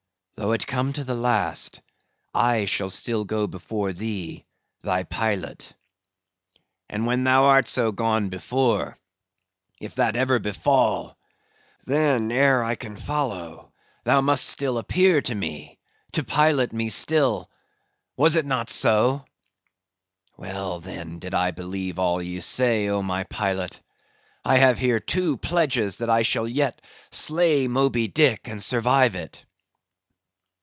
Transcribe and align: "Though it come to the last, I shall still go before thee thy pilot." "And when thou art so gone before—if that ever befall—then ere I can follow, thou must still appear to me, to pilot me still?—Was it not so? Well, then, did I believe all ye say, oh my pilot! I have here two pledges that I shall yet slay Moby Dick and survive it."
"Though 0.35 0.53
it 0.53 0.65
come 0.65 0.91
to 0.93 1.03
the 1.03 1.13
last, 1.13 1.81
I 2.33 2.65
shall 2.65 2.89
still 2.89 3.25
go 3.25 3.45
before 3.45 3.93
thee 3.93 4.43
thy 4.79 5.03
pilot." 5.03 5.75
"And 6.89 7.05
when 7.05 7.25
thou 7.25 7.43
art 7.43 7.67
so 7.67 7.91
gone 7.91 8.29
before—if 8.29 9.93
that 9.95 10.15
ever 10.15 10.39
befall—then 10.39 12.31
ere 12.31 12.63
I 12.63 12.73
can 12.73 12.95
follow, 12.95 13.71
thou 14.03 14.21
must 14.21 14.47
still 14.47 14.79
appear 14.79 15.21
to 15.21 15.35
me, 15.35 15.77
to 16.13 16.23
pilot 16.23 16.73
me 16.73 16.89
still?—Was 16.89 18.35
it 18.35 18.45
not 18.45 18.67
so? 18.69 19.25
Well, 20.37 20.79
then, 20.79 21.19
did 21.19 21.35
I 21.35 21.51
believe 21.51 21.99
all 21.99 22.19
ye 22.19 22.39
say, 22.39 22.87
oh 22.89 23.03
my 23.03 23.25
pilot! 23.25 23.79
I 24.43 24.57
have 24.57 24.79
here 24.79 24.99
two 24.99 25.37
pledges 25.37 25.99
that 25.99 26.09
I 26.09 26.23
shall 26.23 26.47
yet 26.47 26.81
slay 27.11 27.67
Moby 27.67 28.07
Dick 28.07 28.47
and 28.47 28.63
survive 28.63 29.13
it." 29.13 29.45